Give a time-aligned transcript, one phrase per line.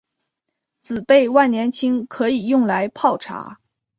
[0.79, 3.59] 紫背万年青可以用来泡茶。